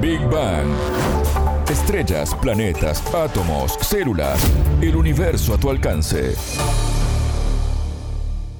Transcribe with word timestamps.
Big 0.00 0.20
Bang. 0.30 0.66
Estrellas, 1.68 2.34
planetas, 2.40 3.02
átomos, 3.14 3.76
células, 3.82 4.40
el 4.80 4.96
universo 4.96 5.52
a 5.52 5.60
tu 5.60 5.68
alcance. 5.68 6.34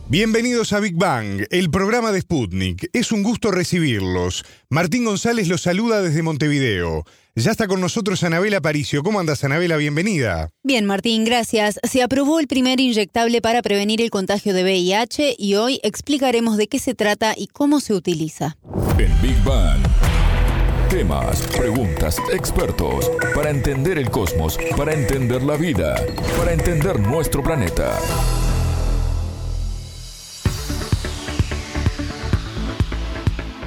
Bienvenidos 0.09 0.75
a 0.75 0.81
Big 0.81 0.97
Bang, 0.97 1.47
el 1.51 1.71
programa 1.71 2.13
de 2.13 2.21
Sputnik. 2.21 2.91
Es 2.93 3.11
un 3.11 3.23
gusto 3.23 3.51
recibirlos. 3.51 4.45
Martín 4.69 5.07
González 5.07 5.49
los 5.49 5.63
saluda 5.63 6.03
desde 6.03 6.23
Montevideo. 6.23 7.05
Ya 7.35 7.53
está 7.53 7.67
con 7.69 7.81
nosotros 7.81 8.23
Anabela 8.23 8.61
Paricio. 8.61 9.03
¿Cómo 9.03 9.19
andas, 9.19 9.43
Anabela? 9.43 9.79
Bienvenida. 9.79 10.51
Bien, 10.63 10.85
Martín, 10.85 11.25
gracias. 11.25 11.81
Se 11.85 12.03
aprobó 12.03 12.39
el 12.39 12.49
primer 12.49 12.81
inyectable 12.81 13.41
para 13.41 13.63
prevenir 13.63 14.03
el 14.03 14.11
contagio 14.11 14.53
de 14.53 14.63
VIH 14.63 15.37
y 15.39 15.55
hoy 15.55 15.81
explicaremos 15.85 16.59
de 16.59 16.69
qué 16.69 16.79
se 16.79 16.95
trata 16.95 17.33
y 17.35 17.47
cómo 17.47 17.81
se 17.81 17.95
utiliza. 17.95 18.59
En 18.99 19.23
Big 19.23 19.43
Bang. 19.43 19.81
Temas, 20.91 21.43
preguntas, 21.57 22.17
expertos, 22.33 23.13
para 23.33 23.51
entender 23.51 23.97
el 23.97 24.11
cosmos, 24.11 24.59
para 24.77 24.93
entender 24.93 25.41
la 25.41 25.57
vida, 25.57 25.95
para 26.37 26.53
entender 26.53 26.99
nuestro 26.99 27.45
planeta. 27.45 27.97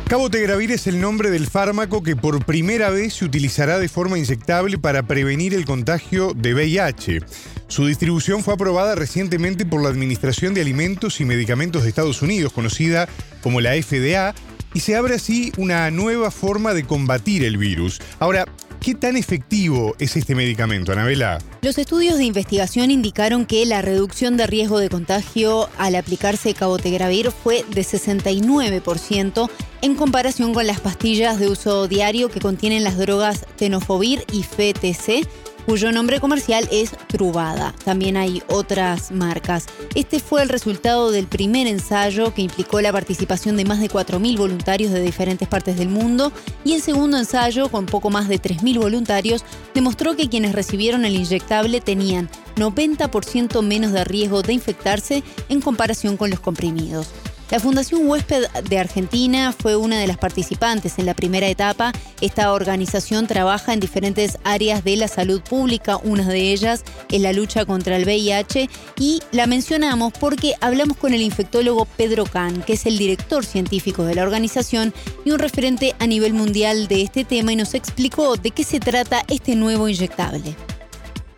Cabotegravir 0.09 0.73
es 0.73 0.85
el 0.85 0.99
nombre 0.99 1.31
del 1.31 1.47
fármaco 1.47 2.03
que 2.03 2.17
por 2.17 2.45
primera 2.45 2.89
vez 2.89 3.13
se 3.13 3.25
utilizará 3.25 3.79
de 3.79 3.87
forma 3.87 4.19
inyectable 4.19 4.77
para 4.77 5.03
prevenir 5.03 5.53
el 5.53 5.63
contagio 5.63 6.33
de 6.35 6.53
VIH. 6.53 7.21
Su 7.67 7.87
distribución 7.87 8.43
fue 8.43 8.53
aprobada 8.53 8.95
recientemente 8.95 9.65
por 9.65 9.81
la 9.81 9.87
Administración 9.87 10.53
de 10.53 10.61
Alimentos 10.61 11.21
y 11.21 11.25
Medicamentos 11.25 11.83
de 11.83 11.89
Estados 11.89 12.21
Unidos, 12.21 12.51
conocida 12.51 13.07
como 13.41 13.61
la 13.61 13.71
FDA, 13.81 14.35
y 14.73 14.79
se 14.79 14.95
abre 14.95 15.15
así 15.15 15.51
una 15.57 15.91
nueva 15.91 16.31
forma 16.31 16.73
de 16.73 16.83
combatir 16.83 17.43
el 17.43 17.57
virus. 17.57 18.01
Ahora, 18.19 18.45
¿qué 18.79 18.95
tan 18.95 19.15
efectivo 19.15 19.95
es 19.99 20.15
este 20.15 20.35
medicamento, 20.35 20.91
Anabela? 20.91 21.39
Los 21.61 21.77
estudios 21.77 22.17
de 22.17 22.25
investigación 22.25 22.91
indicaron 22.91 23.45
que 23.45 23.65
la 23.65 23.81
reducción 23.81 24.37
de 24.37 24.47
riesgo 24.47 24.79
de 24.79 24.89
contagio 24.89 25.69
al 25.77 25.95
aplicarse 25.95 26.53
cabotegravir 26.53 27.31
fue 27.31 27.63
de 27.69 27.81
69% 27.81 29.49
en 29.81 29.95
comparación 29.95 30.53
con 30.53 30.67
las 30.67 30.79
pastillas 30.79 31.39
de 31.39 31.49
uso 31.49 31.87
diario 31.87 32.29
que 32.29 32.39
contienen 32.39 32.83
las 32.83 32.97
drogas 32.97 33.45
tenofovir 33.57 34.25
y 34.31 34.43
FTC 34.43 35.27
cuyo 35.65 35.91
nombre 35.91 36.19
comercial 36.19 36.67
es 36.71 36.91
Trubada. 37.07 37.73
También 37.83 38.17
hay 38.17 38.41
otras 38.47 39.11
marcas. 39.11 39.65
Este 39.95 40.19
fue 40.19 40.41
el 40.41 40.49
resultado 40.49 41.11
del 41.11 41.27
primer 41.27 41.67
ensayo 41.67 42.33
que 42.33 42.41
implicó 42.41 42.81
la 42.81 42.91
participación 42.91 43.57
de 43.57 43.65
más 43.65 43.79
de 43.79 43.89
4.000 43.89 44.37
voluntarios 44.37 44.91
de 44.91 45.01
diferentes 45.01 45.47
partes 45.47 45.77
del 45.77 45.89
mundo 45.89 46.31
y 46.63 46.73
el 46.73 46.81
segundo 46.81 47.17
ensayo, 47.17 47.69
con 47.69 47.85
poco 47.85 48.09
más 48.09 48.27
de 48.27 48.41
3.000 48.41 48.79
voluntarios, 48.79 49.43
demostró 49.73 50.15
que 50.15 50.29
quienes 50.29 50.53
recibieron 50.53 51.05
el 51.05 51.15
inyectable 51.15 51.81
tenían 51.81 52.29
90% 52.55 53.61
menos 53.61 53.91
de 53.91 54.03
riesgo 54.03 54.41
de 54.41 54.53
infectarse 54.53 55.23
en 55.49 55.61
comparación 55.61 56.17
con 56.17 56.29
los 56.29 56.39
comprimidos. 56.39 57.07
La 57.53 57.59
Fundación 57.59 58.09
Huésped 58.09 58.45
de 58.67 58.79
Argentina 58.79 59.51
fue 59.51 59.75
una 59.75 59.99
de 59.99 60.07
las 60.07 60.17
participantes 60.17 60.97
en 60.97 61.05
la 61.05 61.13
primera 61.13 61.45
etapa. 61.45 61.91
Esta 62.19 62.51
organización 62.51 63.27
trabaja 63.27 63.73
en 63.73 63.79
diferentes 63.79 64.39
áreas 64.43 64.83
de 64.83 64.97
la 64.97 65.07
salud 65.07 65.39
pública, 65.47 65.97
una 65.97 66.27
de 66.27 66.51
ellas 66.51 66.83
es 67.11 67.21
la 67.21 67.31
lucha 67.31 67.67
contra 67.67 67.95
el 67.95 68.05
VIH 68.05 68.69
y 68.99 69.19
la 69.31 69.45
mencionamos 69.45 70.13
porque 70.19 70.53
hablamos 70.61 70.97
con 70.97 71.13
el 71.13 71.21
infectólogo 71.21 71.85
Pedro 71.95 72.23
Kahn, 72.23 72.63
que 72.63 72.73
es 72.73 72.87
el 72.87 72.97
director 72.97 73.45
científico 73.45 74.03
de 74.03 74.15
la 74.15 74.23
organización 74.23 74.91
y 75.23 75.29
un 75.29 75.37
referente 75.37 75.93
a 75.99 76.07
nivel 76.07 76.33
mundial 76.33 76.87
de 76.87 77.03
este 77.03 77.23
tema 77.23 77.53
y 77.53 77.55
nos 77.55 77.75
explicó 77.75 78.35
de 78.35 78.49
qué 78.49 78.63
se 78.63 78.79
trata 78.79 79.21
este 79.29 79.55
nuevo 79.55 79.87
inyectable. 79.87 80.55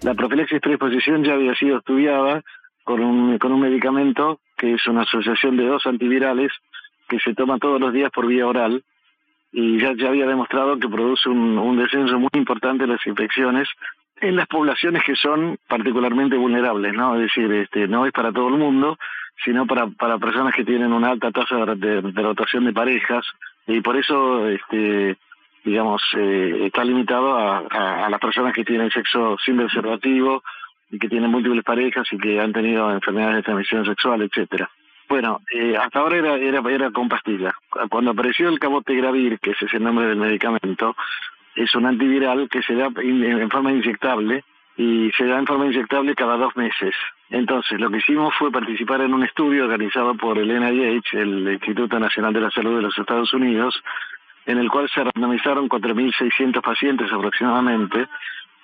La 0.02 0.14
profilaxis 0.14 0.62
preexposición 0.62 1.26
ya 1.26 1.34
había 1.34 1.56
sido 1.56 1.80
estudiada 1.80 2.42
con 2.86 3.02
un, 3.02 3.38
con 3.40 3.52
un 3.52 3.62
medicamento 3.62 4.40
que 4.56 4.76
es 4.76 4.88
una 4.88 5.02
asociación 5.02 5.58
de 5.58 5.66
dos 5.66 5.86
antivirales 5.86 6.52
que 7.10 7.20
se 7.20 7.34
toma 7.34 7.58
todos 7.58 7.82
los 7.82 7.92
días 7.92 8.12
por 8.12 8.28
vía 8.28 8.48
oral 8.48 8.84
y 9.52 9.80
ya, 9.80 9.94
ya 9.98 10.10
había 10.10 10.28
demostrado 10.28 10.78
que 10.78 10.88
produce 10.88 11.28
un, 11.28 11.78
descenso 11.78 12.20
muy 12.20 12.30
importante 12.34 12.86
de 12.86 12.94
las 12.94 13.06
infecciones 13.08 13.68
en 14.22 14.36
las 14.36 14.48
poblaciones 14.48 15.04
que 15.04 15.16
son 15.16 15.58
particularmente 15.68 16.38
vulnerables, 16.38 16.94
¿no? 16.94 17.16
Es 17.16 17.22
decir, 17.24 17.52
este, 17.52 17.88
no 17.88 18.06
es 18.06 18.14
para 18.14 18.32
todo 18.32 18.48
el 18.50 18.56
mundo, 18.56 18.98
sino 19.44 19.66
para, 19.66 19.88
para 19.88 20.18
personas 20.20 20.54
que 20.54 20.64
tienen 20.64 20.94
una 20.94 21.10
alta 21.10 21.32
tasa 21.32 21.66
de, 21.66 22.02
de, 22.02 22.22
rotación 22.22 22.66
de 22.66 22.74
parejas 22.74 23.26
y 23.68 23.82
por 23.82 23.98
eso, 23.98 24.48
este, 24.48 25.18
digamos, 25.64 26.02
eh, 26.18 26.66
está 26.66 26.84
limitado 26.84 27.36
a, 27.36 27.64
a, 27.70 28.06
a, 28.06 28.10
las 28.10 28.20
personas 28.20 28.54
que 28.54 28.64
tienen 28.64 28.92
sexo 28.92 29.38
sin 29.44 29.58
preservativo 29.58 30.44
y 30.92 31.00
que 31.00 31.10
tienen 31.10 31.32
múltiples 31.32 31.64
parejas 31.64 32.08
y 32.12 32.18
que 32.18 32.40
han 32.40 32.54
tenido 32.54 32.92
enfermedades 32.92 33.38
de 33.38 33.44
transmisión 33.44 33.86
sexual, 33.86 34.22
etcétera. 34.22 34.70
Bueno, 35.08 35.42
eh, 35.54 35.76
hasta 35.78 36.00
ahora 36.00 36.18
era, 36.18 36.36
era, 36.36 36.62
era 36.70 36.92
con 36.92 37.08
pastillas. 37.08 37.54
Cuando 37.90 38.12
apareció 38.12 38.50
el 38.50 38.60
cabotegravir, 38.60 39.40
que 39.40 39.52
ese 39.52 39.66
es 39.66 39.74
el 39.74 39.84
nombre 39.84 40.08
del 40.08 40.18
medicamento, 40.18 40.96
es 41.56 41.74
un 41.76 41.86
antiviral 41.86 42.50
que 42.50 42.62
se 42.64 42.74
da 42.74 42.90
en 42.98 43.50
forma 43.50 43.72
inyectable 43.72 44.44
y 44.78 45.12
se 45.12 45.26
da 45.26 45.38
en 45.38 45.46
forma 45.46 45.68
inyectable 45.68 46.16
cada 46.16 46.38
dos 46.38 46.56
meses. 46.56 46.96
Entonces, 47.30 47.80
lo 47.80 47.90
que 47.90 47.98
hicimos 47.98 48.34
fue 48.38 48.52
participar 48.52 49.02
en 49.02 49.14
un 49.14 49.24
estudio 49.24 49.64
organizado 49.64 50.16
por 50.16 50.38
el 50.38 50.48
NIH, 50.48 51.22
el 51.22 51.54
Instituto 51.54 52.00
Nacional 52.00 52.34
de 52.34 52.42
la 52.42 52.52
Salud 52.52 52.76
de 52.76 52.82
los 52.82 52.98
Estados 52.98 53.34
Unidos, 53.34 53.82
en 54.46 54.58
el 54.58 54.70
cual 54.70 54.90
se 54.90 55.04
randomizaron 55.04 55.70
4.600 55.70 56.62
pacientes 56.62 57.12
aproximadamente 57.12 58.08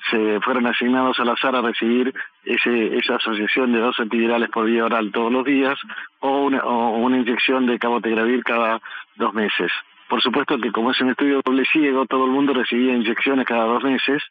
se 0.09 0.39
fueron 0.41 0.67
asignados 0.67 1.19
al 1.19 1.29
azar 1.29 1.55
a 1.55 1.61
recibir 1.61 2.13
ese, 2.43 2.97
esa 2.97 3.15
asociación 3.15 3.71
de 3.71 3.79
dos 3.79 3.99
antivirales 3.99 4.49
por 4.49 4.65
vía 4.65 4.85
oral 4.85 5.11
todos 5.11 5.31
los 5.31 5.45
días 5.45 5.77
o 6.19 6.45
una, 6.45 6.63
o 6.63 6.97
una 6.97 7.17
inyección 7.17 7.65
de 7.65 7.79
cabotegravir 7.79 8.43
cada 8.43 8.81
dos 9.15 9.33
meses. 9.33 9.71
Por 10.09 10.21
supuesto 10.21 10.57
que 10.57 10.71
como 10.71 10.91
es 10.91 10.99
un 11.01 11.11
estudio 11.11 11.41
doble 11.43 11.65
ciego, 11.65 12.05
todo 12.05 12.25
el 12.25 12.31
mundo 12.31 12.53
recibía 12.53 12.93
inyecciones 12.93 13.45
cada 13.45 13.65
dos 13.65 13.83
meses 13.83 14.21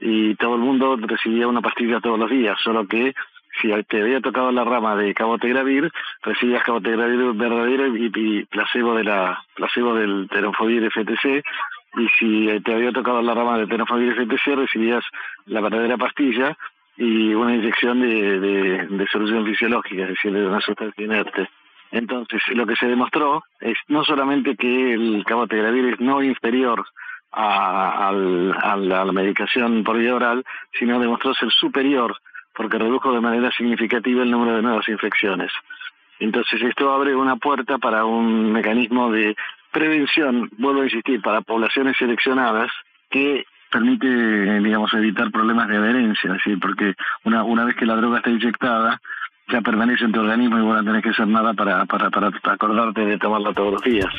y 0.00 0.34
todo 0.34 0.56
el 0.56 0.60
mundo 0.60 0.96
recibía 0.96 1.48
una 1.48 1.62
pastilla 1.62 2.00
todos 2.00 2.18
los 2.18 2.30
días, 2.30 2.58
solo 2.62 2.86
que 2.86 3.14
si 3.60 3.70
te 3.84 4.02
había 4.02 4.20
tocado 4.20 4.50
la 4.50 4.64
rama 4.64 4.96
de 4.96 5.14
cabotegravir, 5.14 5.90
recibías 6.22 6.62
cabotegravir 6.62 7.32
verdadero 7.34 7.86
y, 7.96 8.44
placebo 8.46 8.94
de 8.94 9.04
la 9.04 9.42
placebo 9.54 9.94
del 9.94 10.28
tenofovir 10.28 10.90
FTC 10.90 11.42
y 11.96 12.08
si 12.18 12.60
te 12.60 12.74
había 12.74 12.92
tocado 12.92 13.22
la 13.22 13.34
rama 13.34 13.58
de 13.58 13.66
tenofovir 13.66 14.14
FTC 14.14 14.56
recibías 14.56 15.04
la 15.46 15.60
verdadera 15.60 15.96
pastilla 15.96 16.56
y 16.96 17.34
una 17.34 17.54
inyección 17.54 18.00
de, 18.00 18.40
de, 18.86 19.06
solución 19.08 19.44
fisiológica, 19.44 20.02
es 20.02 20.08
decir, 20.10 20.32
de 20.32 20.46
una 20.46 20.60
sustancia 20.60 21.04
inerte. 21.04 21.48
Entonces, 21.90 22.40
lo 22.48 22.66
que 22.66 22.76
se 22.76 22.86
demostró 22.86 23.44
es 23.60 23.76
no 23.88 24.04
solamente 24.04 24.56
que 24.56 24.94
el 24.94 25.24
cabotegravir 25.24 25.86
es 25.86 26.00
no 26.00 26.22
inferior 26.22 26.84
a, 27.32 28.08
a, 28.08 28.08
a, 28.10 28.76
la, 28.76 29.04
medicación 29.12 29.82
por 29.82 29.98
vía 29.98 30.14
oral, 30.14 30.44
sino 30.78 31.00
demostró 31.00 31.34
ser 31.34 31.50
superior 31.50 32.16
porque 32.54 32.78
redujo 32.78 33.12
de 33.12 33.20
manera 33.20 33.50
significativa 33.50 34.22
el 34.22 34.30
número 34.30 34.56
de 34.56 34.62
nuevas 34.62 34.88
infecciones. 34.88 35.50
Entonces 36.20 36.62
esto 36.62 36.92
abre 36.92 37.14
una 37.16 37.36
puerta 37.36 37.78
para 37.78 38.04
un 38.04 38.52
mecanismo 38.52 39.10
de 39.10 39.36
prevención, 39.74 40.48
vuelvo 40.56 40.82
a 40.82 40.84
insistir, 40.84 41.20
para 41.20 41.42
poblaciones 41.42 41.96
seleccionadas 41.98 42.70
que 43.10 43.44
permite, 43.70 44.06
digamos, 44.06 44.94
evitar 44.94 45.30
problemas 45.32 45.68
de 45.68 45.76
adherencia, 45.76 46.30
es 46.30 46.36
decir, 46.38 46.58
porque 46.60 46.94
una, 47.24 47.42
una 47.42 47.64
vez 47.64 47.74
que 47.74 47.84
la 47.84 47.96
droga 47.96 48.18
está 48.18 48.30
inyectada, 48.30 49.00
ya 49.48 49.60
permanece 49.60 50.04
en 50.04 50.12
tu 50.12 50.20
organismo 50.20 50.58
y 50.58 50.62
vos 50.62 50.76
no 50.76 50.84
tenés 50.84 51.02
que 51.02 51.10
hacer 51.10 51.26
nada 51.26 51.52
para, 51.54 51.84
para, 51.86 52.08
para 52.08 52.30
acordarte 52.44 53.04
de 53.04 53.18
tomarla 53.18 53.52
todos 53.52 53.72
los 53.74 53.82
días. 53.82 54.10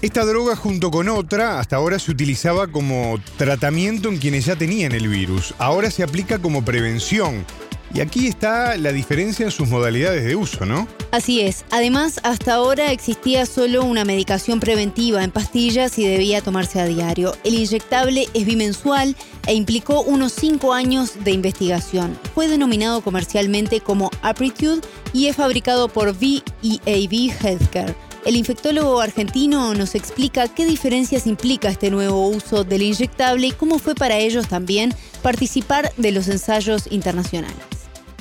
Esta 0.00 0.24
droga 0.24 0.54
junto 0.54 0.90
con 0.90 1.08
otra 1.08 1.58
hasta 1.58 1.76
ahora 1.76 1.98
se 1.98 2.12
utilizaba 2.12 2.68
como 2.68 3.18
tratamiento 3.36 4.08
en 4.08 4.18
quienes 4.18 4.44
ya 4.44 4.54
tenían 4.54 4.92
el 4.92 5.08
virus. 5.08 5.54
Ahora 5.58 5.90
se 5.90 6.02
aplica 6.02 6.40
como 6.40 6.64
prevención. 6.64 7.44
Y 7.92 8.00
aquí 8.00 8.26
está 8.26 8.76
la 8.76 8.92
diferencia 8.92 9.44
en 9.44 9.50
sus 9.50 9.68
modalidades 9.68 10.24
de 10.24 10.34
uso, 10.34 10.64
¿no? 10.66 10.88
Así 11.12 11.40
es. 11.42 11.64
Además, 11.70 12.18
hasta 12.24 12.54
ahora 12.54 12.90
existía 12.90 13.46
solo 13.46 13.84
una 13.84 14.04
medicación 14.04 14.58
preventiva 14.58 15.22
en 15.22 15.30
pastillas 15.30 15.96
y 15.98 16.06
debía 16.06 16.40
tomarse 16.40 16.80
a 16.80 16.86
diario. 16.86 17.36
El 17.44 17.54
inyectable 17.54 18.26
es 18.34 18.46
bimensual 18.46 19.14
e 19.46 19.54
implicó 19.54 20.02
unos 20.02 20.32
5 20.32 20.72
años 20.72 21.22
de 21.22 21.30
investigación. 21.30 22.18
Fue 22.34 22.48
denominado 22.48 23.00
comercialmente 23.00 23.80
como 23.80 24.10
Apritude 24.22 24.80
y 25.12 25.26
es 25.26 25.36
fabricado 25.36 25.88
por 25.88 26.16
VEAB 26.18 27.30
Healthcare. 27.40 27.94
El 28.24 28.36
infectólogo 28.36 29.00
argentino 29.00 29.74
nos 29.74 29.94
explica 29.94 30.48
qué 30.48 30.64
diferencias 30.64 31.26
implica 31.26 31.68
este 31.68 31.90
nuevo 31.90 32.26
uso 32.26 32.64
del 32.64 32.82
inyectable 32.82 33.48
y 33.48 33.52
cómo 33.52 33.78
fue 33.78 33.94
para 33.94 34.16
ellos 34.16 34.48
también 34.48 34.94
participar 35.22 35.92
de 35.96 36.10
los 36.10 36.26
ensayos 36.28 36.88
internacionales 36.90 37.73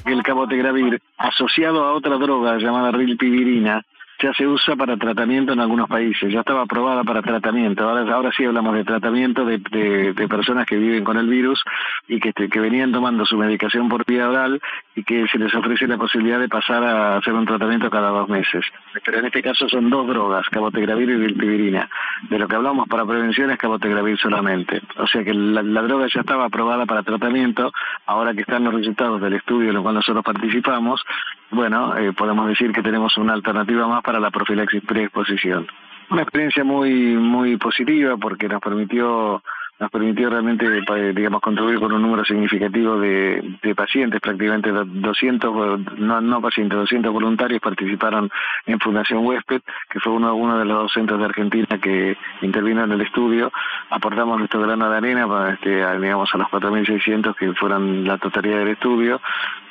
el 0.06 0.24
cabotegravir, 0.24 1.02
asociado 1.18 1.84
a 1.84 1.94
otra 1.94 2.18
droga 2.18 2.58
llamada 2.58 2.92
rilpivirina, 2.92 3.84
ya 4.22 4.34
se 4.34 4.48
usa 4.48 4.76
para 4.76 4.96
tratamiento 4.96 5.54
en 5.54 5.60
algunos 5.60 5.90
países, 5.90 6.32
ya 6.32 6.42
estaba 6.42 6.62
aprobada 6.62 7.04
para 7.04 7.22
tratamiento, 7.22 7.84
ahora, 7.84 8.14
ahora 8.14 8.32
sí 8.36 8.46
hablamos 8.46 8.76
de 8.76 8.86
tratamiento 8.86 9.44
de, 9.44 9.58
de, 9.58 10.28
personas 10.28 10.66
que 10.66 10.78
viven 10.78 11.04
con 11.04 11.18
el 11.18 11.28
virus 11.28 11.62
y 12.08 12.20
que, 12.20 12.32
que 12.34 12.60
venían 12.60 12.92
tomando 12.92 13.26
su 13.26 13.38
medicación 13.38 13.90
por 13.90 14.06
vía 14.06 14.30
oral 14.30 14.62
y 14.96 15.04
que 15.04 15.28
se 15.28 15.40
les 15.40 15.54
ofrece 15.56 15.88
la 15.88 15.98
posibilidad 15.98 16.40
de 16.40 16.48
pasar 16.48 16.84
a 16.84 17.18
hacer 17.18 17.34
un 17.34 17.46
tratamiento 17.46 17.90
cada 17.90 18.10
dos 18.10 18.30
meses. 18.30 18.64
Pero 19.04 19.20
en 19.20 19.26
este 19.26 19.42
caso 19.42 19.68
son 19.68 19.90
dos 19.90 20.08
drogas, 20.08 20.48
cabotegravir 20.50 21.10
y 21.10 21.16
vilpivirina. 21.16 21.90
De 22.30 22.38
lo 22.38 22.48
que 22.48 22.56
hablamos 22.56 22.88
para 22.88 23.06
prevención 23.06 23.50
es 23.50 23.58
cabotegravir 23.58 24.18
solamente. 24.18 24.82
O 24.98 25.08
sea 25.08 25.24
que 25.24 25.34
la, 25.34 25.82
droga 25.82 26.08
ya 26.14 26.22
estaba 26.22 26.46
aprobada 26.46 26.86
para 26.86 27.04
tratamiento, 27.04 27.72
ahora 28.06 28.34
que 28.34 28.42
están 28.42 28.64
los 28.64 28.74
resultados 28.74 29.20
del 29.22 29.34
estudio 29.34 29.72
en 29.72 29.78
el 29.78 29.82
cual 29.82 29.96
nosotros 29.96 30.24
participamos, 30.24 31.04
bueno, 31.50 31.98
eh, 31.98 32.14
podemos 32.14 32.48
decir 32.48 32.72
que 32.72 32.84
tenemos 32.84 33.18
una 33.18 33.34
alternativa 33.34 33.88
más 33.88 34.04
para 34.04 34.20
la 34.20 34.32
profilaxis 34.32 34.84
preexposición. 34.84 35.68
Una 36.10 36.22
experiencia 36.22 36.64
muy 36.64 36.92
muy 37.16 37.58
positiva 37.58 38.18
porque 38.18 38.48
nos 38.48 38.62
permitió 38.62 39.42
nos 39.80 39.90
permitió 39.90 40.30
realmente, 40.30 40.66
eh, 40.66 41.14
digamos, 41.14 41.42
contribuir 41.42 41.80
con 41.80 41.92
un 41.92 42.02
número 42.02 42.24
significativo 42.24 43.00
de, 43.00 43.58
pacientes, 43.76 44.22
prácticamente 44.22 44.72
200, 44.72 45.98
no, 45.98 46.22
no 46.22 46.42
pacientes, 46.42 46.78
200 46.78 47.12
voluntarios 47.12 47.60
participaron 47.60 48.30
en 48.66 48.80
Fundación 48.80 49.26
Huésped, 49.26 49.62
que 49.90 50.00
fue 50.00 50.14
uno, 50.14 50.58
de 50.58 50.66
los 50.66 50.92
centros 50.92 51.20
de 51.20 51.26
Argentina 51.26 51.80
que 51.82 52.16
intervino 52.42 52.84
en 52.84 52.92
el 52.92 53.02
estudio. 53.02 53.52
Aportamos 53.90 54.38
nuestro 54.38 54.62
grano 54.62 54.90
de 54.90 54.98
arena, 54.98 55.28
para, 55.28 55.54
este, 55.54 56.00
digamos, 56.00 56.30
a 56.34 56.38
los 56.38 56.48
4.600 56.48 57.36
que 57.36 57.54
fueron 57.54 58.06
la 58.06 58.18
totalidad 58.18 58.60
del 58.60 58.70
estudio 58.70 59.20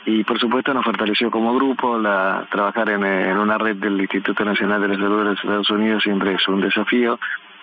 y 0.05 0.25
por 0.25 0.39
supuesto 0.39 0.75
nos 0.75 0.85
fortaleció 0.85 1.31
como 1.31 1.55
grupo, 1.55 1.97
la, 1.97 2.47
trabajar 2.51 2.89
en, 2.91 3.05
en, 3.05 3.39
una 3.39 3.57
red 3.57 3.77
del 3.77 4.01
Instituto 4.01 4.45
Nacional 4.45 4.81
de 4.83 4.89
la 4.89 4.95
Salud 4.95 5.19
de 5.19 5.25
los 5.27 5.39
Estados 5.39 5.71
Unidos 5.71 6.03
siempre 6.03 6.35
es 6.35 6.49
un 6.49 6.61
desafío 6.61 7.21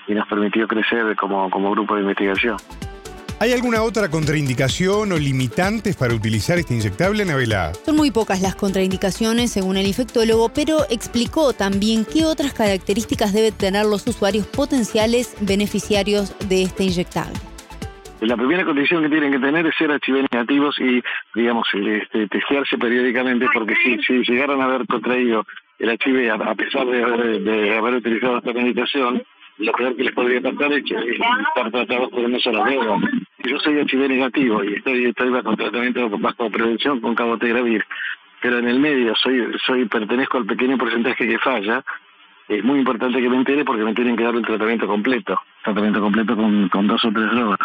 y 0.09 0.13
nos 0.15 0.27
permitió 0.27 0.67
crecer 0.67 1.15
como, 1.15 1.49
como 1.49 1.71
grupo 1.71 1.95
de 1.95 2.01
investigación. 2.01 2.57
¿Hay 3.41 3.53
alguna 3.53 3.83
otra 3.83 4.09
contraindicación 4.09 5.13
o 5.13 5.17
limitantes 5.17 5.95
para 5.95 6.13
utilizar 6.13 6.57
este 6.57 6.73
inyectable, 6.73 7.23
Anabela? 7.23 7.71
Son 7.85 7.95
muy 7.95 8.11
pocas 8.11 8.41
las 8.41 8.55
contraindicaciones, 8.55 9.49
según 9.51 9.77
el 9.77 9.87
infectólogo, 9.87 10.49
pero 10.49 10.79
explicó 10.89 11.53
también 11.53 12.03
qué 12.03 12.25
otras 12.25 12.53
características 12.53 13.31
deben 13.31 13.53
tener 13.53 13.85
los 13.85 14.05
usuarios 14.07 14.45
potenciales 14.45 15.37
beneficiarios 15.39 16.35
de 16.49 16.63
este 16.63 16.83
inyectable. 16.83 17.35
La 18.19 18.35
primera 18.35 18.65
condición 18.65 19.03
que 19.03 19.09
tienen 19.09 19.31
que 19.31 19.39
tener 19.39 19.65
es 19.65 19.75
ser 19.77 19.89
HIV 19.91 20.27
negativos 20.33 20.75
y, 20.79 21.01
digamos, 21.33 21.65
este, 21.73 22.27
testearse 22.27 22.77
periódicamente, 22.77 23.45
porque 23.53 23.75
si, 23.81 23.97
si 23.99 24.29
llegaran 24.29 24.59
a 24.59 24.65
haber 24.65 24.85
contraído 24.85 25.45
el 25.77 25.91
HIV 25.91 26.29
a, 26.29 26.55
pesar 26.55 26.85
de, 26.87 27.39
de 27.39 27.77
haber 27.77 27.93
utilizado 27.93 28.39
esta 28.39 28.51
medicación, 28.51 29.23
lo 29.59 29.71
peor 29.73 29.95
que 29.95 30.03
les 30.03 30.13
podría 30.13 30.41
pasar 30.41 30.71
es, 30.73 30.83
estar 30.83 31.71
tratados 31.71 32.09
por 32.09 32.21
una 32.21 32.39
sola 32.39 32.63
droga. 32.65 32.97
Yo 33.43 33.59
soy 33.59 33.79
HIV 33.79 34.09
negativo 34.09 34.63
y 34.63 34.75
estoy, 34.75 35.05
estoy 35.05 35.29
bajo 35.29 35.55
tratamiento, 35.55 36.09
bajo 36.09 36.49
prevención 36.49 36.99
con 37.01 37.13
cabotegravir, 37.13 37.83
pero 38.41 38.59
en 38.59 38.67
el 38.67 38.79
medio 38.79 39.13
soy, 39.15 39.51
soy 39.65 39.85
pertenezco 39.85 40.37
al 40.37 40.45
pequeño 40.45 40.77
porcentaje 40.77 41.27
que 41.27 41.39
falla, 41.39 41.83
es 42.47 42.63
muy 42.63 42.79
importante 42.79 43.21
que 43.21 43.29
me 43.29 43.37
entere 43.37 43.65
porque 43.65 43.83
me 43.83 43.93
tienen 43.93 44.15
que 44.15 44.23
dar 44.23 44.35
un 44.35 44.43
tratamiento 44.43 44.87
completo, 44.87 45.39
tratamiento 45.63 45.99
completo 45.99 46.35
con, 46.35 46.69
con 46.69 46.87
dos 46.87 47.03
o 47.03 47.11
tres 47.11 47.29
drogas. 47.31 47.59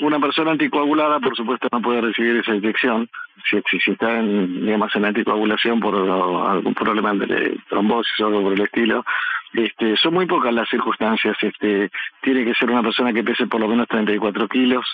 Una 0.00 0.18
persona 0.18 0.52
anticoagulada, 0.52 1.20
por 1.20 1.36
supuesto, 1.36 1.68
no 1.70 1.80
puede 1.80 2.00
recibir 2.00 2.36
esa 2.36 2.54
inyección 2.54 3.08
si, 3.50 3.60
si, 3.78 3.90
está 3.90 4.18
en, 4.18 4.64
digamos, 4.64 4.94
anticoagulación 4.94 5.80
por 5.80 5.94
algún 5.94 6.74
problema 6.74 7.12
de 7.14 7.58
trombosis 7.68 8.20
o 8.20 8.26
algo 8.26 8.42
por 8.42 8.52
el 8.54 8.62
estilo, 8.62 9.04
este, 9.52 9.96
son 9.96 10.14
muy 10.14 10.26
pocas 10.26 10.52
las 10.52 10.68
circunstancias. 10.68 11.36
Este, 11.40 11.90
tiene 12.22 12.44
que 12.44 12.54
ser 12.54 12.70
una 12.70 12.82
persona 12.82 13.12
que 13.12 13.22
pese 13.22 13.46
por 13.46 13.60
lo 13.60 13.68
menos 13.68 13.86
34 13.88 14.48
kilos, 14.48 14.84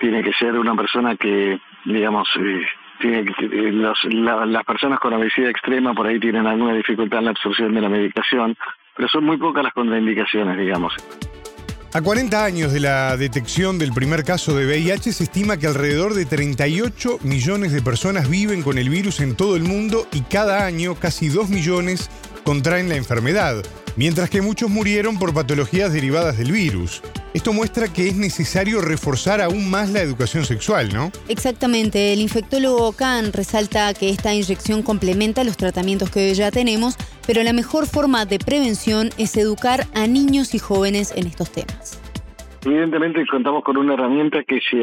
tiene 0.00 0.22
que 0.22 0.32
ser 0.32 0.58
una 0.58 0.74
persona 0.74 1.14
que, 1.16 1.60
digamos, 1.84 2.28
eh, 2.40 2.66
tiene 3.00 3.24
que, 3.24 3.44
eh, 3.44 3.72
las 3.72 4.64
personas 4.64 4.98
con 4.98 5.12
obesidad 5.12 5.50
extrema 5.50 5.94
por 5.94 6.06
ahí 6.06 6.18
tienen 6.18 6.46
alguna 6.46 6.74
dificultad 6.74 7.20
en 7.20 7.26
la 7.26 7.30
absorción 7.30 7.74
de 7.74 7.80
la 7.80 7.88
medicación, 7.88 8.56
pero 8.96 9.08
son 9.08 9.24
muy 9.24 9.36
pocas 9.36 9.62
las 9.62 9.72
contraindicaciones, 9.72 10.58
digamos. 10.58 10.94
A 11.92 12.02
40 12.02 12.44
años 12.44 12.72
de 12.72 12.78
la 12.78 13.16
detección 13.16 13.76
del 13.76 13.92
primer 13.92 14.22
caso 14.22 14.54
de 14.54 14.64
VIH, 14.64 15.12
se 15.12 15.24
estima 15.24 15.56
que 15.56 15.66
alrededor 15.66 16.14
de 16.14 16.24
38 16.24 17.18
millones 17.24 17.72
de 17.72 17.82
personas 17.82 18.30
viven 18.30 18.62
con 18.62 18.78
el 18.78 18.88
virus 18.88 19.18
en 19.18 19.34
todo 19.34 19.56
el 19.56 19.64
mundo 19.64 20.06
y 20.12 20.20
cada 20.20 20.64
año 20.64 20.94
casi 20.94 21.28
2 21.28 21.48
millones 21.48 22.08
contraen 22.44 22.88
la 22.88 22.94
enfermedad 22.94 23.64
mientras 24.00 24.30
que 24.30 24.40
muchos 24.40 24.70
murieron 24.70 25.18
por 25.18 25.34
patologías 25.34 25.92
derivadas 25.92 26.38
del 26.38 26.52
virus. 26.52 27.02
Esto 27.34 27.52
muestra 27.52 27.86
que 27.86 28.08
es 28.08 28.16
necesario 28.16 28.80
reforzar 28.80 29.42
aún 29.42 29.68
más 29.68 29.90
la 29.90 30.00
educación 30.00 30.46
sexual, 30.46 30.90
¿no? 30.90 31.12
Exactamente. 31.28 32.14
El 32.14 32.20
infectólogo 32.20 32.92
Kahn 32.92 33.30
resalta 33.30 33.92
que 33.92 34.08
esta 34.08 34.32
inyección 34.32 34.82
complementa 34.82 35.44
los 35.44 35.58
tratamientos 35.58 36.08
que 36.08 36.32
ya 36.32 36.50
tenemos, 36.50 36.94
pero 37.26 37.42
la 37.42 37.52
mejor 37.52 37.86
forma 37.86 38.24
de 38.24 38.38
prevención 38.38 39.10
es 39.18 39.36
educar 39.36 39.86
a 39.92 40.06
niños 40.06 40.54
y 40.54 40.58
jóvenes 40.58 41.12
en 41.14 41.26
estos 41.26 41.52
temas. 41.52 41.99
Evidentemente 42.62 43.26
contamos 43.26 43.64
con 43.64 43.78
una 43.78 43.94
herramienta 43.94 44.44
que 44.44 44.60
se, 44.60 44.76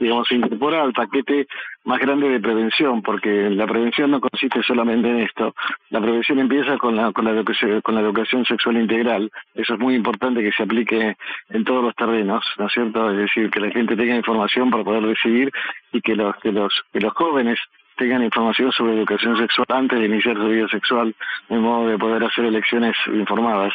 digamos, 0.00 0.26
se 0.28 0.34
incorpora 0.34 0.82
al 0.82 0.94
paquete 0.94 1.46
más 1.84 2.00
grande 2.00 2.28
de 2.28 2.40
prevención, 2.40 3.02
porque 3.02 3.50
la 3.50 3.66
prevención 3.66 4.10
no 4.10 4.20
consiste 4.20 4.62
solamente 4.62 5.10
en 5.10 5.20
esto. 5.20 5.54
La 5.90 6.00
prevención 6.00 6.38
empieza 6.38 6.78
con 6.78 6.96
la, 6.96 7.12
con 7.12 7.26
la, 7.26 7.32
educación, 7.32 7.82
con 7.82 7.94
la 7.94 8.00
educación 8.00 8.46
sexual 8.46 8.78
integral. 8.78 9.30
Eso 9.54 9.74
es 9.74 9.80
muy 9.80 9.94
importante 9.94 10.42
que 10.42 10.52
se 10.52 10.62
aplique 10.62 11.16
en 11.50 11.64
todos 11.64 11.84
los 11.84 11.94
terrenos, 11.96 12.44
¿no 12.58 12.66
es 12.66 12.72
cierto? 12.72 13.10
Es 13.10 13.18
decir, 13.18 13.50
que 13.50 13.60
la 13.60 13.70
gente 13.70 13.94
tenga 13.94 14.16
información 14.16 14.70
para 14.70 14.84
poder 14.84 15.02
decidir 15.02 15.52
y 15.92 16.00
que 16.00 16.16
los, 16.16 16.34
que 16.36 16.50
los, 16.50 16.72
que 16.92 17.00
los 17.00 17.12
jóvenes 17.12 17.58
tengan 17.98 18.22
información 18.22 18.72
sobre 18.72 18.94
educación 18.94 19.36
sexual 19.36 19.66
antes 19.68 19.98
de 19.98 20.06
iniciar 20.06 20.36
su 20.36 20.48
vida 20.48 20.68
sexual, 20.68 21.14
de 21.48 21.58
modo 21.58 21.88
de 21.88 21.98
poder 21.98 22.24
hacer 22.24 22.46
elecciones 22.46 22.96
informadas. 23.06 23.74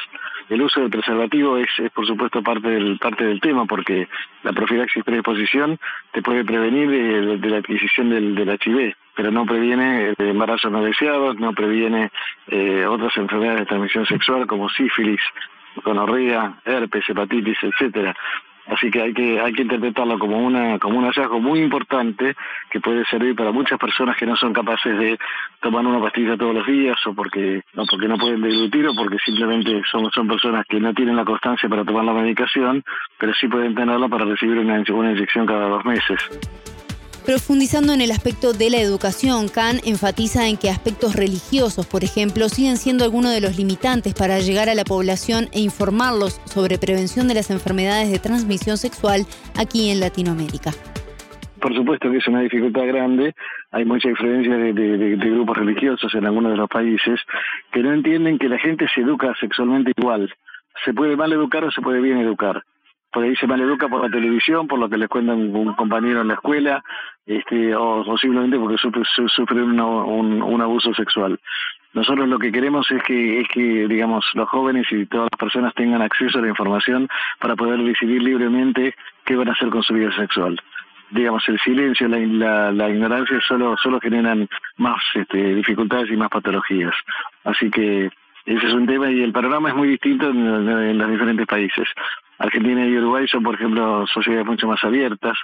El 0.50 0.62
uso 0.62 0.82
del 0.82 0.90
preservativo 0.90 1.58
es, 1.58 1.70
por 1.94 2.06
supuesto 2.06 2.42
parte 2.42 2.70
del 2.70 2.98
parte 3.00 3.26
del 3.26 3.40
tema 3.40 3.66
porque 3.66 4.08
la 4.44 4.52
profilaxis 4.54 5.04
predisposición 5.04 5.80
te 6.12 6.22
puede 6.22 6.44
prevenir 6.44 7.40
de, 7.40 7.50
la 7.50 7.58
adquisición 7.58 8.10
del, 8.10 8.36
del, 8.36 8.50
HIV, 8.50 8.96
pero 9.16 9.32
no 9.32 9.46
previene 9.46 10.14
de 10.18 10.30
embarazos 10.30 10.72
no 10.72 10.84
deseados, 10.84 11.38
no 11.38 11.54
previene 11.54 12.12
eh, 12.48 12.86
otras 12.86 13.16
enfermedades 13.18 13.62
de 13.62 13.66
transmisión 13.66 14.06
sexual 14.06 14.46
como 14.48 14.70
sífilis, 14.70 15.22
gonorrea, 15.84 16.56
herpes, 16.66 17.08
hepatitis, 17.10 17.58
etcétera. 17.62 18.16
Así 18.68 18.90
que 18.90 19.02
hay 19.02 19.14
que 19.14 19.42
hay 19.42 19.52
que 19.52 19.64
interpretarlo 19.64 20.18
como 20.18 20.40
una 20.40 20.80
como 20.80 21.00
un 21.00 21.06
hallazgo 21.06 21.40
muy 21.40 21.60
importante 21.60 22.36
que 22.70 22.80
puede 22.80 23.06
servir 23.06 23.36
para 23.36 23.52
muchas 23.52 23.78
personas 23.78 24.16
que 24.16 24.26
no 24.26 24.36
son 24.38 24.54
capaces 24.54 24.98
de 24.98 25.20
tomar 25.62 25.86
una 25.86 26.00
pastilla 26.00 26.38
todos 26.38 26.56
los 26.56 26.66
días 26.66 26.96
o 27.06 27.14
porque 27.14 27.64
no 27.74 27.86
porque 27.86 28.08
no 28.08 28.18
pueden 28.18 28.42
deglutir 28.42 28.88
o 28.88 28.96
porque 28.96 29.18
simplemente 29.26 29.82
son 29.92 30.10
son 30.12 30.28
personas 30.28 30.66
que 30.68 30.80
no 30.80 30.94
tienen 30.94 31.16
la 31.16 31.26
constancia 31.26 31.68
para 31.68 31.84
tomar 31.84 32.06
la 32.06 32.14
medicación, 32.14 32.84
pero 33.18 33.34
sí 33.34 33.48
pueden 33.48 33.76
tenerla 33.76 34.08
para 34.08 34.26
recibir 34.26 34.58
una, 34.58 34.82
una 34.94 35.12
inyección 35.12 35.46
cada 35.46 35.68
dos 35.68 35.84
meses. 35.84 36.83
Profundizando 37.26 37.94
en 37.94 38.02
el 38.02 38.12
aspecto 38.12 38.52
de 38.52 38.70
la 38.70 38.80
educación, 38.80 39.48
Kahn 39.48 39.80
enfatiza 39.86 40.50
en 40.50 40.58
que 40.58 40.70
aspectos 40.70 41.16
religiosos, 41.16 41.88
por 41.88 42.04
ejemplo, 42.04 42.50
siguen 42.50 42.76
siendo 42.76 43.06
algunos 43.06 43.32
de 43.32 43.40
los 43.40 43.56
limitantes 43.58 44.14
para 44.14 44.40
llegar 44.40 44.68
a 44.68 44.76
la 44.76 44.84
población 44.84 45.48
e 45.54 45.62
informarlos 45.62 46.42
sobre 46.44 46.78
prevención 46.78 47.30
de 47.30 47.36
las 47.36 47.50
enfermedades 47.50 48.12
de 48.12 48.20
transmisión 48.20 48.76
sexual 48.76 49.26
aquí 49.58 49.90
en 49.90 50.02
Latinoamérica. 50.02 50.72
Por 51.62 51.74
supuesto 51.74 52.12
que 52.12 52.18
es 52.18 52.28
una 52.28 52.42
dificultad 52.42 52.86
grande, 52.88 53.34
hay 53.72 53.86
mucha 53.86 54.10
influencia 54.10 54.58
de, 54.58 54.74
de 54.74 55.30
grupos 55.30 55.56
religiosos 55.56 56.14
en 56.16 56.26
algunos 56.26 56.52
de 56.52 56.58
los 56.58 56.68
países 56.68 57.22
que 57.72 57.80
no 57.80 57.94
entienden 57.94 58.38
que 58.38 58.50
la 58.50 58.60
gente 58.60 58.86
se 58.94 59.00
educa 59.00 59.34
sexualmente 59.40 59.94
igual. 59.96 60.30
Se 60.84 60.94
puede 60.94 61.16
mal 61.16 61.32
educar 61.32 61.64
o 61.64 61.72
se 61.72 61.82
puede 61.82 62.02
bien 62.02 62.18
educar 62.18 62.64
por 63.14 63.24
ahí 63.24 63.36
se 63.36 63.48
maleduca 63.48 63.88
por 63.88 64.02
la 64.02 64.10
televisión, 64.10 64.68
por 64.68 64.80
lo 64.80 64.90
que 64.90 64.98
les 64.98 65.08
cuenta 65.08 65.34
un, 65.34 65.74
compañero 65.76 66.22
en 66.22 66.30
la 66.30 66.34
escuela, 66.34 66.84
este, 67.26 67.76
o, 67.76 68.04
posiblemente 68.04 68.58
porque 68.58 68.78
sufre, 68.78 69.62
un, 69.62 70.62
abuso 70.62 70.94
sexual. 70.96 71.40
Nosotros 71.94 72.28
lo 72.28 72.40
que 72.40 72.52
queremos 72.52 72.90
es 72.90 73.04
que, 73.04 73.42
es 73.42 73.48
que, 73.50 73.88
digamos, 73.88 74.26
los 74.34 74.50
jóvenes 74.50 74.88
y 74.92 75.06
todas 75.06 75.30
las 75.32 75.40
personas 75.40 75.76
tengan 75.76 76.02
acceso 76.02 76.40
a 76.40 76.42
la 76.42 76.48
información 76.48 77.08
para 77.40 77.56
poder 77.56 77.80
decidir 77.84 78.24
libremente 78.24 78.96
qué 79.26 79.36
van 79.36 79.50
a 79.50 79.52
hacer 79.52 79.70
con 79.70 79.84
su 79.84 79.94
vida 79.94 80.12
sexual. 80.16 80.60
Digamos, 81.12 81.48
el 81.48 81.60
silencio, 81.60 82.08
la, 82.08 82.72
la, 82.72 82.90
ignorancia 82.90 83.40
solo, 83.48 83.78
solo 83.78 84.00
generan 84.00 84.50
más 84.78 85.00
este, 85.14 85.54
dificultades 85.54 86.10
y 86.10 86.18
más 86.18 86.30
patologías. 86.30 86.96
Así 87.44 87.70
que 87.70 88.10
ese 88.46 88.68
es 88.68 88.74
un 88.74 88.88
tema 88.88 89.12
y 89.12 89.22
el 89.22 89.32
panorama 89.32 89.70
es 89.70 89.76
muy 89.76 89.90
distinto 89.90 90.30
en 90.30 90.98
los 90.98 91.12
diferentes 91.12 91.46
países. 91.46 91.88
Argentina 92.44 92.86
y 92.86 92.98
Uruguay 92.98 93.26
son, 93.28 93.42
por 93.42 93.56
ejemplo, 93.56 94.06
sociedades 94.08 94.46
mucho 94.46 94.68
más 94.68 94.84
abiertas. 94.84 95.38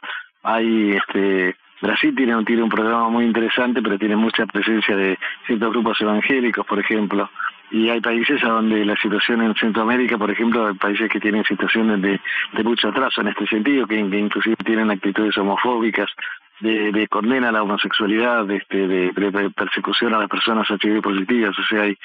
Hay 0.43 0.91
este 0.91 1.55
Brasil 1.81 2.13
tiene, 2.13 2.43
tiene 2.43 2.63
un 2.63 2.69
programa 2.69 3.07
muy 3.07 3.23
interesante, 3.23 3.81
pero 3.81 3.97
tiene 3.97 4.17
mucha 4.17 4.45
presencia 4.45 4.97
de 4.97 5.17
ciertos 5.47 5.71
grupos 5.71 6.01
evangélicos, 6.01 6.65
por 6.65 6.77
ejemplo. 6.79 7.29
y 7.71 7.87
hay 7.87 8.01
países 8.01 8.43
a 8.43 8.49
donde 8.49 8.83
la 8.83 8.97
situación 8.97 9.41
en 9.41 9.55
Centroamérica, 9.55 10.17
por 10.17 10.29
ejemplo, 10.29 10.67
hay 10.67 10.73
países 10.73 11.09
que 11.09 11.21
tienen 11.21 11.45
situaciones 11.45 12.01
de, 12.01 12.19
mucho 12.63 12.89
atraso 12.89 13.21
en 13.21 13.29
este 13.29 13.47
sentido, 13.47 13.87
que, 13.87 13.95
inclusive 13.95 14.57
tienen 14.65 14.91
actitudes 14.91 15.37
homofóbicas, 15.37 16.09
de, 16.59 17.07
condena 17.07 17.47
a 17.47 17.51
la 17.53 17.63
homosexualidad, 17.63 18.49
este, 18.51 18.87
de, 18.87 19.11
de, 19.11 19.49
persecución 19.51 20.13
a 20.13 20.19
las 20.19 20.27
personas 20.27 20.67
HIV 20.69 21.01
positivas, 21.01 21.57
o 21.57 21.63
sea, 21.63 21.83
hay, 21.83 21.97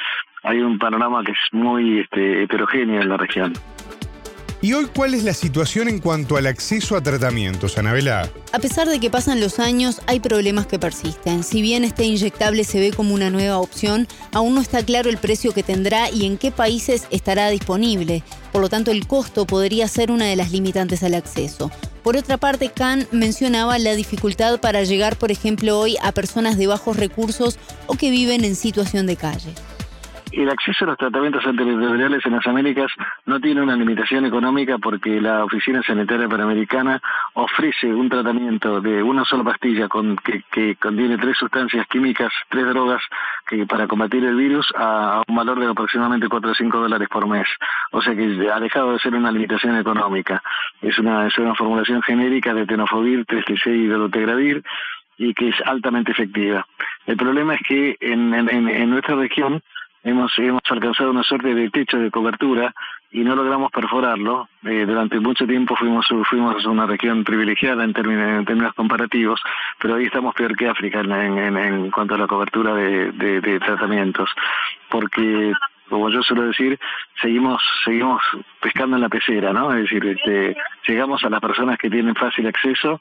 hay 0.45 0.61
un 0.61 0.79
panorama 0.79 1.25
que 1.25 1.33
es 1.33 1.39
muy 1.51 2.01
este, 2.01 2.45
heterogéneo 2.45 3.03
en 3.03 3.09
la 3.09 3.17
región. 3.17 3.55
¿Y 4.65 4.73
hoy 4.73 4.87
cuál 4.97 5.13
es 5.13 5.25
la 5.25 5.35
situación 5.35 5.91
en 5.91 5.99
cuanto 5.99 6.39
al 6.39 6.47
acceso 6.47 6.97
a 6.97 7.03
tratamientos, 7.03 7.77
Anabela? 7.77 8.31
A 8.51 8.59
pesar 8.59 8.89
de 8.89 8.99
que 8.99 9.11
pasan 9.11 9.39
los 9.39 9.59
años, 9.59 10.01
hay 10.07 10.21
problemas 10.21 10.67
que 10.67 10.79
persisten. 10.79 11.45
Si 11.45 11.61
bien 11.61 11.85
este 11.85 12.05
inyectable 12.05 12.65
se 12.65 12.81
ve 12.81 12.91
como 12.91 13.13
una 13.13 13.29
nueva 13.29 13.59
opción, 13.59 14.09
aún 14.33 14.55
no 14.55 14.63
está 14.63 14.83
claro 14.83 15.11
el 15.11 15.19
precio 15.19 15.53
que 15.53 15.63
tendrá 15.63 16.11
y 16.11 16.25
en 16.25 16.39
qué 16.39 16.51
países 16.51 17.03
estará 17.11 17.51
disponible. 17.51 18.23
Por 18.53 18.63
lo 18.63 18.71
tanto, 18.71 18.91
el 18.91 19.07
costo 19.07 19.47
podría 19.47 19.87
ser 19.87 20.11
una 20.11 20.25
de 20.25 20.37
las 20.37 20.51
limitantes 20.51 21.03
al 21.03 21.13
acceso. 21.13 21.71
Por 22.03 22.17
otra 22.17 22.39
parte, 22.39 22.71
Khan 22.71 23.07
mencionaba 23.13 23.79
la 23.79 23.95
dificultad 23.95 24.61
para 24.61 24.83
llegar, 24.83 25.19
por 25.19 25.31
ejemplo, 25.31 25.79
hoy 25.79 25.99
a 26.03 26.13
personas 26.13 26.57
de 26.57 26.69
bajos 26.69 26.97
recursos 26.97 27.59
o 27.87 27.97
que 27.99 28.09
viven 28.09 28.47
en 28.47 28.57
situación 28.57 29.05
de 29.05 29.17
calle 29.17 29.53
el 30.37 30.51
acceso 30.51 30.85
a 30.85 30.89
los 30.89 30.99
tratamientos 30.99 31.47
antirretrovirales 31.47 32.25
en 32.27 32.33
las 32.33 32.47
Américas 32.47 32.91
no 33.27 33.41
tiene 33.41 33.63
una 33.63 33.77
limitación 33.77 34.25
económica 34.25 34.79
porque 34.79 35.21
la 35.21 35.45
Oficina 35.45 35.83
Sanitaria 35.83 36.29
Panamericana 36.29 37.01
ofrece 37.35 37.87
un 37.87 38.09
tratamiento 38.09 38.81
de 38.81 39.03
una 39.03 39.25
sola 39.25 39.45
pastilla 39.45 39.89
con, 39.89 40.17
que, 40.17 40.77
contiene 40.77 41.19
tres 41.19 41.37
sustancias 41.39 41.87
químicas, 41.89 42.33
tres 42.49 42.67
drogas 42.67 43.03
que 43.47 43.67
para 43.67 43.87
combatir 43.87 44.25
el 44.25 44.37
virus 44.37 44.67
a, 44.77 45.23
un 45.27 45.35
valor 45.37 45.61
de 45.61 45.67
aproximadamente 45.67 46.29
4 46.29 46.51
o 46.51 46.55
5 46.55 46.79
dólares 46.79 47.09
por 47.09 47.27
mes. 47.27 47.47
O 47.93 48.03
sea 48.03 48.15
que 48.15 48.51
ha 48.51 48.61
dejado 48.61 48.93
de 48.93 48.99
ser 48.99 49.15
una 49.15 49.31
limitación 49.31 49.77
económica. 49.77 50.43
Es 50.83 50.99
una, 50.99 51.27
es 51.27 51.39
una 51.39 51.55
formulación 51.55 52.03
genérica 52.03 52.55
de 52.55 52.67
tenofovir, 52.67 53.25
3TC 53.27 53.67
y 53.67 53.87
dolutegravir 53.87 54.63
y 55.17 55.33
que 55.33 55.51
es 55.51 55.57
altamente 55.65 56.11
efectiva. 56.11 56.67
El 57.07 57.17
problema 57.17 57.55
es 57.55 57.61
que 57.69 57.97
en, 58.01 58.35
en 58.35 58.91
nuestra 58.91 59.15
región 59.15 59.63
hemos, 60.05 60.33
hemos 60.39 60.63
alcanzado 60.71 61.11
una 61.11 61.23
suerte 61.23 61.55
de 61.55 61.71
techo 61.71 61.99
de 61.99 62.11
cobertura 62.11 62.73
y 63.11 63.21
no 63.21 63.35
logramos 63.35 63.73
perforarlo. 63.73 64.49
Eh, 64.65 64.85
durante 64.87 65.19
mucho 65.19 65.47
tiempo 65.47 65.75
fuimos 65.77 66.07
fuimos 66.29 66.65
una 66.67 66.87
región 66.87 67.25
privilegiada 67.25 67.85
en 67.85 67.93
términos, 67.93 68.39
en 68.39 68.45
términos 68.45 68.75
comparativos, 68.75 69.41
pero 69.81 69.95
hoy 69.95 70.05
estamos 70.05 70.35
peor 70.35 70.57
que 70.57 70.69
África 70.69 71.01
en, 71.01 71.13
en, 71.13 71.57
en 71.57 71.91
cuanto 71.91 72.15
a 72.15 72.19
la 72.19 72.27
cobertura 72.27 72.75
de, 72.75 73.13
de, 73.13 73.61
tratamientos, 73.61 74.31
porque 74.91 75.53
como 75.89 76.11
yo 76.11 76.23
suelo 76.23 76.47
decir, 76.47 76.79
seguimos 77.21 77.63
seguimos 77.85 78.23
pescando 78.61 78.97
en 78.97 79.03
la 79.03 79.09
pecera, 79.09 79.53
¿no? 79.53 79.73
Es 79.73 79.83
decir, 79.83 80.05
este, 80.07 80.57
llegamos 80.87 81.23
a 81.25 81.31
las 81.31 81.41
personas 81.41 81.79
que 81.79 81.91
tienen 81.91 82.15
fácil 82.15 82.47
acceso 82.47 83.01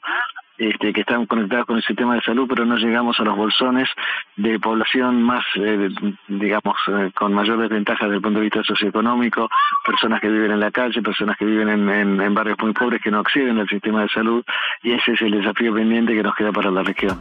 este, 0.58 0.92
que 0.92 1.00
están 1.00 1.26
conectadas 1.26 1.66
con 1.66 1.76
el 1.76 1.82
sistema 1.82 2.14
de 2.14 2.20
salud, 2.22 2.46
pero 2.48 2.64
no 2.64 2.76
llegamos 2.76 3.18
a 3.18 3.24
los 3.24 3.36
bolsones 3.36 3.88
de 4.36 4.58
población 4.58 5.22
más, 5.22 5.44
eh, 5.56 5.88
digamos, 6.28 6.76
eh, 6.88 7.10
con 7.14 7.32
mayor 7.32 7.58
desventaja 7.58 8.04
desde 8.04 8.16
el 8.16 8.22
punto 8.22 8.38
de 8.38 8.44
vista 8.44 8.62
socioeconómico, 8.62 9.48
personas 9.84 10.20
que 10.20 10.28
viven 10.28 10.52
en 10.52 10.60
la 10.60 10.70
calle, 10.70 11.02
personas 11.02 11.36
que 11.36 11.44
viven 11.44 11.68
en, 11.68 12.20
en 12.20 12.34
barrios 12.34 12.58
muy 12.60 12.72
pobres 12.72 13.00
que 13.02 13.10
no 13.10 13.20
acceden 13.20 13.58
al 13.58 13.68
sistema 13.68 14.02
de 14.02 14.08
salud, 14.08 14.44
y 14.82 14.92
ese 14.92 15.12
es 15.12 15.20
el 15.22 15.32
desafío 15.32 15.74
pendiente 15.74 16.14
que 16.14 16.22
nos 16.22 16.34
queda 16.34 16.52
para 16.52 16.70
la 16.70 16.82
región. 16.82 17.18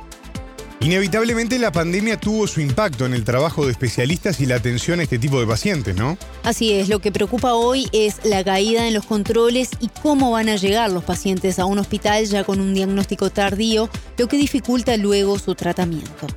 Inevitablemente 0.83 1.57
la 1.59 1.71
pandemia 1.71 2.19
tuvo 2.19 2.45
su 2.45 2.59
impacto 2.59 3.05
en 3.05 3.13
el 3.13 3.23
trabajo 3.23 3.65
de 3.65 3.71
especialistas 3.71 4.41
y 4.41 4.45
la 4.45 4.55
atención 4.55 4.99
a 4.99 5.03
este 5.03 5.17
tipo 5.17 5.39
de 5.39 5.47
pacientes, 5.47 5.95
¿no? 5.95 6.17
Así 6.43 6.73
es, 6.73 6.89
lo 6.89 6.99
que 6.99 7.09
preocupa 7.09 7.53
hoy 7.53 7.87
es 7.93 8.25
la 8.25 8.43
caída 8.43 8.85
en 8.85 8.93
los 8.93 9.05
controles 9.05 9.69
y 9.79 9.87
cómo 9.87 10.31
van 10.31 10.49
a 10.49 10.57
llegar 10.57 10.91
los 10.91 11.05
pacientes 11.05 11.57
a 11.57 11.63
un 11.63 11.79
hospital 11.79 12.25
ya 12.25 12.43
con 12.43 12.59
un 12.59 12.73
diagnóstico 12.73 13.29
tardío, 13.29 13.89
lo 14.17 14.27
que 14.27 14.35
dificulta 14.35 14.97
luego 14.97 15.39
su 15.39 15.55
tratamiento 15.55 16.27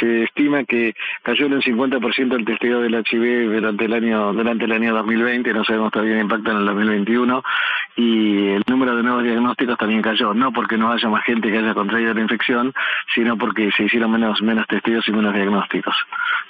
se 0.00 0.24
estima 0.24 0.64
que 0.64 0.94
cayó 1.22 1.46
en 1.46 1.54
un 1.54 1.62
50% 1.62 2.34
el 2.34 2.44
testeo 2.44 2.80
del 2.80 2.94
HIV 2.94 3.52
durante 3.52 3.84
el 3.84 3.92
año 3.92 4.32
durante 4.32 4.64
el 4.64 4.72
año 4.72 4.94
2020, 4.94 5.52
no 5.52 5.64
sabemos 5.64 5.92
todavía 5.92 6.14
el 6.14 6.22
impacto 6.22 6.50
en 6.50 6.56
el 6.56 6.66
2021 6.66 7.42
y 7.96 8.48
el 8.48 8.62
número 8.66 8.96
de 8.96 9.02
nuevos 9.02 9.22
diagnósticos 9.22 9.76
también 9.78 10.02
cayó, 10.02 10.32
no 10.32 10.52
porque 10.52 10.78
no 10.78 10.90
haya 10.90 11.08
más 11.08 11.24
gente 11.24 11.50
que 11.50 11.58
haya 11.58 11.74
contraído 11.74 12.14
la 12.14 12.22
infección, 12.22 12.72
sino 13.14 13.36
porque 13.36 13.70
se 13.76 13.84
hicieron 13.84 14.10
menos 14.10 14.40
menos 14.42 14.66
testeos 14.66 15.06
y 15.06 15.12
menos 15.12 15.34
diagnósticos. 15.34 15.94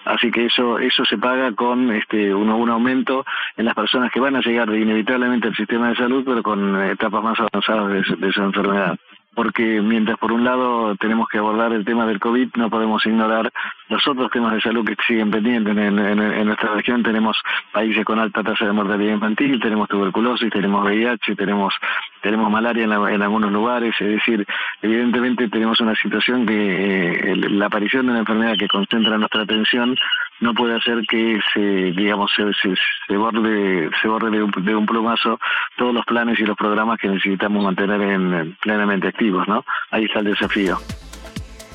Así 0.04 0.30
que 0.30 0.46
eso 0.46 0.78
eso 0.78 1.04
se 1.04 1.18
paga 1.18 1.52
con 1.52 1.90
este 1.92 2.32
un, 2.34 2.50
un 2.50 2.70
aumento 2.70 3.24
en 3.56 3.64
las 3.64 3.74
personas 3.74 4.10
que 4.12 4.20
van 4.20 4.36
a 4.36 4.40
llegar 4.40 4.68
inevitablemente 4.74 5.48
al 5.48 5.56
sistema 5.56 5.90
de 5.90 5.96
salud, 5.96 6.22
pero 6.24 6.42
con 6.42 6.80
etapas 6.82 7.22
más 7.22 7.38
avanzadas 7.40 7.88
de, 7.88 8.26
de 8.26 8.32
su 8.32 8.42
enfermedad 8.42 8.96
porque 9.34 9.80
mientras 9.80 10.18
por 10.18 10.32
un 10.32 10.44
lado 10.44 10.96
tenemos 10.96 11.28
que 11.28 11.38
abordar 11.38 11.72
el 11.72 11.84
tema 11.84 12.06
del 12.06 12.18
COVID, 12.18 12.50
no 12.56 12.68
podemos 12.68 13.04
ignorar 13.06 13.50
los 13.88 14.06
otros 14.06 14.30
temas 14.30 14.52
de 14.54 14.60
salud 14.60 14.84
que 14.84 14.96
siguen 15.06 15.30
pendientes. 15.30 15.76
En, 15.76 15.98
en, 15.98 16.46
nuestra 16.46 16.74
región 16.74 17.02
tenemos 17.02 17.36
países 17.72 18.04
con 18.04 18.18
alta 18.18 18.42
tasa 18.42 18.66
de 18.66 18.72
mortalidad 18.72 19.14
infantil, 19.14 19.60
tenemos 19.60 19.88
tuberculosis, 19.88 20.50
tenemos 20.50 20.84
VIH, 20.84 21.36
tenemos 21.36 21.74
tenemos 22.20 22.50
malaria 22.50 22.84
en, 22.84 22.92
en 22.92 23.22
algunos 23.22 23.50
lugares, 23.50 23.94
es 23.98 24.08
decir, 24.08 24.46
evidentemente 24.82 25.48
tenemos 25.48 25.80
una 25.80 25.94
situación 25.94 26.44
que 26.44 27.32
eh, 27.32 27.36
la 27.36 27.66
aparición 27.66 28.06
de 28.06 28.12
una 28.12 28.20
enfermedad 28.20 28.56
que 28.58 28.68
concentra 28.68 29.16
nuestra 29.16 29.42
atención 29.42 29.96
no 30.40 30.54
puede 30.54 30.76
hacer 30.76 31.02
que 31.08 31.38
se 31.52 31.60
digamos 31.60 32.30
se, 32.34 32.44
se, 32.54 32.74
se 33.06 33.16
borde 33.16 33.90
se 34.00 34.08
borde 34.08 34.30
de 34.30 34.42
un, 34.42 34.50
de 34.50 34.74
un, 34.74 34.86
plumazo 34.86 35.38
todos 35.76 35.94
los 35.94 36.04
planes 36.04 36.38
y 36.38 36.44
los 36.44 36.56
programas 36.56 36.98
que 36.98 37.08
necesitamos 37.08 37.62
mantener 37.62 38.00
en, 38.00 38.56
plenamente 38.60 39.08
activos, 39.08 39.46
¿no? 39.46 39.64
Ahí 39.90 40.04
está 40.04 40.20
el 40.20 40.26
desafío. 40.26 40.78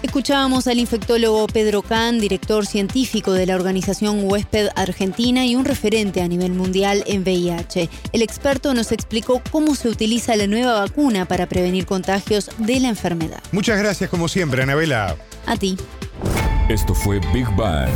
Escuchábamos 0.01 0.67
al 0.67 0.77
infectólogo 0.77 1.48
Pedro 1.48 1.81
Can, 1.81 2.19
director 2.19 2.65
científico 2.65 3.34
de 3.34 3.48
la 3.48 3.55
organización 3.55 4.19
Huésped 4.24 4.67
Argentina 4.75 5.45
y 5.45 5.55
un 5.55 5.65
referente 5.65 6.22
a 6.22 6.27
nivel 6.27 6.51
mundial 6.51 7.03
en 7.07 7.24
VIH. 7.24 7.89
El 8.13 8.22
experto 8.22 8.74
nos 8.74 8.91
explicó 8.91 9.41
cómo 9.51 9.74
se 9.74 9.89
utiliza 9.89 10.36
la 10.36 10.45
nueva 10.45 10.79
vacuna 10.79 11.25
para 11.25 11.48
prevenir 11.48 11.86
contagios 11.88 12.51
de 12.60 12.79
la 12.81 12.89
enfermedad. 12.89 13.41
Muchas 13.51 13.79
gracias 13.79 14.10
como 14.10 14.27
siempre, 14.27 14.62
Anabela. 14.62 15.15
A 15.48 15.55
ti. 15.55 15.75
Esto 16.69 16.93
fue 16.93 17.19
Big 17.34 17.48
Bang 17.55 17.89